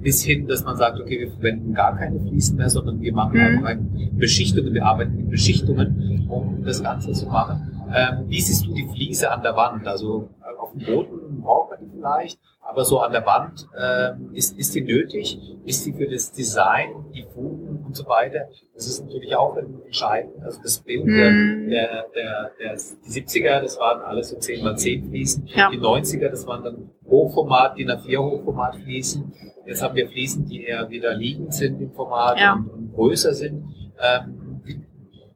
bis 0.00 0.22
hin, 0.22 0.46
dass 0.46 0.64
man 0.64 0.76
sagt, 0.76 1.00
okay, 1.00 1.18
wir 1.20 1.30
verwenden 1.32 1.74
gar 1.74 1.96
keine 1.96 2.20
Fliesen 2.20 2.56
mehr, 2.56 2.68
sondern 2.68 3.00
wir 3.00 3.12
machen 3.12 3.32
Mhm. 3.38 3.40
einfach 3.40 3.64
ein 3.68 4.10
Beschichtungen, 4.16 4.74
wir 4.74 4.84
arbeiten 4.84 5.16
mit 5.16 5.30
Beschichtungen, 5.30 6.26
um 6.28 6.62
das 6.64 6.82
Ganze 6.82 7.12
zu 7.12 7.26
machen. 7.26 7.80
Ähm, 7.94 8.24
wie 8.28 8.40
siehst 8.40 8.66
du 8.66 8.74
die 8.74 8.86
Fliese 8.86 9.30
an 9.32 9.42
der 9.42 9.56
Wand? 9.56 9.86
Also 9.88 10.28
äh, 10.42 10.56
auf 10.60 10.72
dem 10.72 10.84
Boden 10.84 11.40
braucht 11.40 11.70
man 11.70 11.78
die 11.80 11.96
vielleicht, 11.96 12.38
aber 12.78 12.84
so 12.84 13.00
an 13.00 13.10
der 13.10 13.26
Wand, 13.26 13.66
ähm, 13.76 14.30
ist, 14.34 14.56
ist 14.56 14.72
die 14.72 14.82
nötig? 14.82 15.36
Ist 15.64 15.84
die 15.84 15.92
für 15.92 16.06
das 16.06 16.30
Design, 16.30 16.90
die 17.12 17.24
Fugen 17.24 17.82
und 17.84 17.96
so 17.96 18.06
weiter? 18.06 18.46
Das 18.72 18.86
ist 18.86 19.04
natürlich 19.04 19.34
auch 19.34 19.56
entscheidend. 19.56 20.40
Also 20.44 20.60
das 20.62 20.78
Bild 20.78 21.04
Mhm. 21.04 21.70
der, 21.70 22.04
der, 22.14 22.50
der, 22.60 22.74
die 23.04 23.10
70er, 23.20 23.60
das 23.62 23.80
waren 23.80 24.00
alles 24.02 24.28
so 24.28 24.36
10 24.38 24.64
x 24.64 24.82
10 24.82 25.08
Fliesen. 25.08 25.46
Ja. 25.48 25.70
Die 25.72 25.78
90er, 25.78 26.28
das 26.28 26.46
waren 26.46 26.62
dann 26.62 26.90
Hochformat, 27.04 27.76
DIN 27.76 27.90
A4 27.90 28.16
Hochformat 28.18 28.76
Fliesen. 28.76 29.32
Jetzt 29.66 29.82
haben 29.82 29.96
wir 29.96 30.08
Fliesen, 30.08 30.46
die 30.46 30.62
eher 30.64 30.88
wieder 30.88 31.14
liegend 31.14 31.52
sind 31.52 31.80
im 31.80 31.90
Format 31.90 32.38
Ja. 32.38 32.52
und, 32.54 32.70
und 32.70 32.92
größer 32.94 33.34
sind. 33.34 33.64
Ähm, 34.00 34.37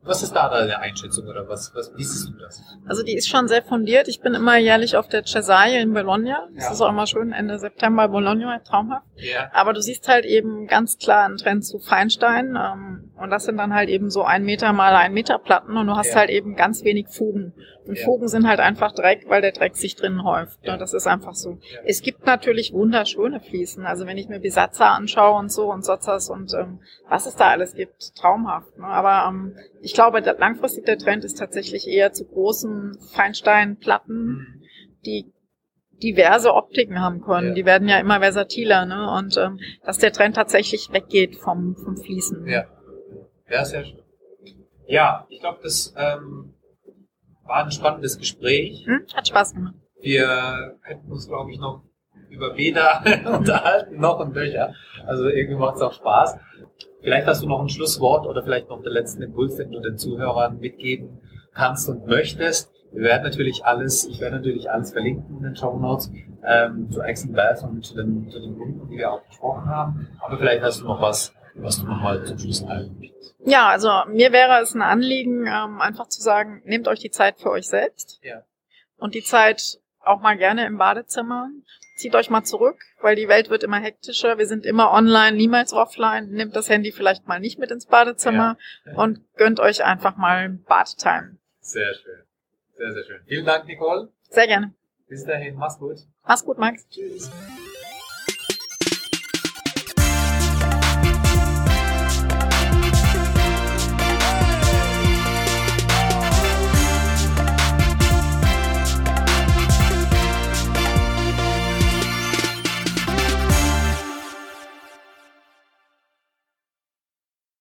was 0.04 0.22
ist 0.22 0.32
da 0.34 0.48
deine 0.48 0.78
Einschätzung 0.80 1.26
oder 1.28 1.48
was, 1.48 1.72
was, 1.74 1.92
wie 1.96 2.02
siehst 2.04 2.28
du 2.28 2.32
das? 2.38 2.60
Also 2.86 3.02
die 3.04 3.14
ist 3.16 3.28
schon 3.28 3.46
sehr 3.48 3.62
fundiert. 3.62 4.08
Ich 4.08 4.20
bin 4.20 4.34
immer 4.34 4.56
jährlich 4.56 4.96
auf 4.96 5.08
der 5.08 5.24
Cesaille 5.24 5.80
in 5.80 5.92
Bologna. 5.94 6.48
Das 6.54 6.64
Ja. 6.64 6.72
ist 6.72 6.80
auch 6.80 6.88
immer 6.88 7.06
schön, 7.06 7.32
Ende 7.32 7.58
September 7.58 8.08
Bologna, 8.08 8.58
traumhaft. 8.60 9.06
Ja. 9.16 9.50
Aber 9.52 9.72
du 9.72 9.80
siehst 9.80 10.08
halt 10.08 10.24
eben 10.24 10.66
ganz 10.66 10.98
klar 10.98 11.24
einen 11.26 11.36
Trend 11.36 11.64
zu 11.64 11.78
Feinstein. 11.78 12.56
Ähm, 12.60 13.11
und 13.22 13.30
das 13.30 13.44
sind 13.44 13.56
dann 13.56 13.72
halt 13.74 13.88
eben 13.88 14.10
so 14.10 14.22
ein 14.22 14.44
Meter 14.44 14.72
mal 14.72 14.94
ein 14.94 15.12
Meter 15.14 15.38
Platten 15.38 15.76
und 15.76 15.86
du 15.86 15.96
hast 15.96 16.10
Ja. 16.10 16.16
halt 16.20 16.30
eben 16.30 16.56
ganz 16.56 16.84
wenig 16.84 17.08
Fugen. 17.08 17.54
Und 17.86 17.98
Ja. 17.98 18.04
Fugen 18.04 18.28
sind 18.28 18.46
halt 18.46 18.60
einfach 18.60 18.92
Dreck, 18.92 19.24
weil 19.28 19.40
der 19.42 19.52
Dreck 19.52 19.76
sich 19.76 19.96
drinnen 19.96 20.24
häuft. 20.24 20.58
Ja. 20.62 20.76
Das 20.76 20.92
ist 20.94 21.06
einfach 21.06 21.34
so. 21.34 21.58
Es 21.84 22.02
gibt 22.02 22.26
natürlich 22.26 22.72
wunderschöne 22.72 23.40
Fliesen. 23.40 23.86
Also 23.86 24.06
wenn 24.06 24.18
ich 24.18 24.28
mir 24.28 24.40
Besatzer 24.40 24.90
anschaue 24.90 25.38
und 25.38 25.50
so 25.50 25.70
und 25.72 25.84
Sotzers 25.84 26.28
und 26.30 26.52
ähm, 26.54 26.80
was 27.08 27.26
es 27.26 27.34
da 27.36 27.48
alles 27.48 27.74
gibt, 27.74 28.14
traumhaft. 28.16 28.78
Ne? 28.78 28.84
Aber 28.86 29.28
ähm, 29.28 29.56
ich 29.80 29.94
glaube, 29.94 30.20
der, 30.22 30.38
langfristig 30.38 30.84
der 30.84 30.98
Trend 30.98 31.24
ist 31.24 31.38
tatsächlich 31.38 31.86
eher 31.88 32.12
zu 32.12 32.24
großen 32.26 32.98
Feinsteinplatten, 33.14 34.16
Mhm. 34.16 34.62
die 35.06 35.32
diverse 36.02 36.52
Optiken 36.54 37.00
haben 37.00 37.20
können. 37.20 37.48
Ja. 37.48 37.54
Die 37.54 37.64
werden 37.64 37.88
ja 37.88 37.98
immer 37.98 38.18
versatiler, 38.20 38.86
ne? 38.86 39.08
Und 39.18 39.36
ähm, 39.36 39.60
dass 39.84 39.98
der 39.98 40.12
Trend 40.12 40.34
tatsächlich 40.34 40.88
weggeht 40.92 41.36
vom, 41.36 41.76
vom 41.76 41.96
Fließen. 41.96 42.46
Ja. 42.48 42.64
Ja, 43.52 43.66
sehr 43.66 43.84
schön. 43.84 43.98
Ja, 44.86 45.26
ich 45.28 45.40
glaube, 45.40 45.58
das 45.62 45.92
ähm, 45.94 46.54
war 47.44 47.64
ein 47.64 47.70
spannendes 47.70 48.18
Gespräch. 48.18 48.86
Hm? 48.86 49.04
Hat 49.14 49.28
Spaß 49.28 49.54
gemacht. 49.54 49.74
Wir 50.00 50.78
könnten 50.82 51.12
uns, 51.12 51.28
glaube 51.28 51.50
ich, 51.50 51.58
noch 51.58 51.82
über 52.30 52.54
Bäder 52.54 53.02
unterhalten, 53.26 54.00
noch 54.00 54.20
und 54.20 54.34
nöcher. 54.34 54.72
Also 55.06 55.28
irgendwie 55.28 55.56
macht 55.56 55.76
es 55.76 55.82
auch 55.82 55.92
Spaß. 55.92 56.38
Vielleicht 57.02 57.26
hast 57.26 57.42
du 57.42 57.46
noch 57.46 57.60
ein 57.60 57.68
Schlusswort 57.68 58.26
oder 58.26 58.42
vielleicht 58.42 58.70
noch 58.70 58.82
den 58.82 58.92
letzten 58.92 59.20
Impuls, 59.20 59.56
den 59.56 59.70
du 59.70 59.80
den 59.80 59.98
Zuhörern 59.98 60.58
mitgeben 60.58 61.20
kannst 61.52 61.90
und 61.90 62.06
möchtest. 62.06 62.72
Wir 62.92 63.02
werden 63.02 63.22
natürlich 63.22 63.66
alles, 63.66 64.06
ich 64.06 64.18
werde 64.18 64.36
natürlich 64.36 64.70
alles 64.70 64.92
verlinken 64.92 65.36
in 65.36 65.42
den 65.42 65.56
Show 65.56 65.78
Notes 65.78 66.10
ähm, 66.42 66.90
zu 66.90 67.02
Axel 67.02 67.32
Bath 67.32 67.62
und 67.64 67.84
zu 67.84 67.96
den, 67.96 68.30
zu 68.30 68.40
den 68.40 68.56
Punkten, 68.56 68.88
die 68.88 68.96
wir 68.96 69.12
auch 69.12 69.22
besprochen 69.26 69.66
haben. 69.66 70.08
Aber 70.20 70.38
vielleicht 70.38 70.62
hast 70.62 70.80
du 70.80 70.86
noch 70.86 71.02
was, 71.02 71.34
was 71.54 71.78
du 71.78 71.86
nochmal 71.86 72.24
zum 72.24 72.38
Schluss 72.38 72.64
teilen. 72.64 73.10
Ja, 73.44 73.68
also 73.68 73.90
mir 74.08 74.32
wäre 74.32 74.60
es 74.62 74.74
ein 74.74 74.82
Anliegen, 74.82 75.46
ähm, 75.46 75.80
einfach 75.80 76.08
zu 76.08 76.20
sagen, 76.22 76.62
nehmt 76.64 76.88
euch 76.88 77.00
die 77.00 77.10
Zeit 77.10 77.40
für 77.40 77.50
euch 77.50 77.66
selbst. 77.68 78.20
Ja. 78.22 78.42
Und 78.96 79.14
die 79.14 79.22
Zeit 79.22 79.80
auch 80.00 80.20
mal 80.20 80.36
gerne 80.36 80.66
im 80.66 80.78
Badezimmer. 80.78 81.48
Zieht 81.96 82.14
euch 82.14 82.30
mal 82.30 82.42
zurück, 82.42 82.78
weil 83.00 83.14
die 83.16 83.28
Welt 83.28 83.50
wird 83.50 83.62
immer 83.62 83.78
hektischer. 83.78 84.38
Wir 84.38 84.46
sind 84.46 84.64
immer 84.64 84.90
online, 84.92 85.36
niemals 85.36 85.72
offline. 85.72 86.30
Nehmt 86.30 86.56
das 86.56 86.68
Handy 86.68 86.90
vielleicht 86.90 87.28
mal 87.28 87.38
nicht 87.38 87.58
mit 87.58 87.70
ins 87.70 87.86
Badezimmer 87.86 88.56
Ja. 88.86 88.94
und 88.94 89.20
gönnt 89.36 89.60
euch 89.60 89.84
einfach 89.84 90.16
mal 90.16 90.48
Badetime. 90.48 91.36
Sehr 91.60 91.94
schön. 91.94 92.22
Sehr, 92.76 92.92
sehr 92.92 93.04
schön. 93.04 93.20
Vielen 93.26 93.46
Dank, 93.46 93.66
Nicole. 93.66 94.08
Sehr 94.30 94.46
gerne. 94.46 94.72
Bis 95.08 95.24
dahin, 95.24 95.54
mach's 95.56 95.78
gut. 95.78 95.98
Mach's 96.26 96.44
gut, 96.44 96.58
Max. 96.58 96.88
Tschüss. 96.88 97.30